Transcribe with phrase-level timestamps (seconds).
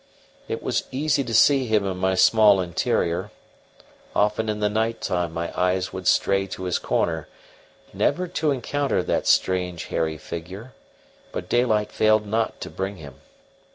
[0.47, 3.29] It was easy to see him in my small interior;
[4.15, 7.27] often in the night time my eyes would stray to his corner,
[7.93, 10.73] never to encounter that strange hairy figure;
[11.31, 13.21] but daylight failed not to bring him.